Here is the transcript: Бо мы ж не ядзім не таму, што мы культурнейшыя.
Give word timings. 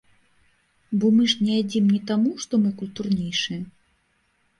Бо 1.01 1.05
мы 1.17 1.27
ж 1.33 1.49
не 1.49 1.53
ядзім 1.63 1.85
не 1.97 1.99
таму, 2.11 2.31
што 2.45 2.53
мы 2.63 2.71
культурнейшыя. 2.79 3.61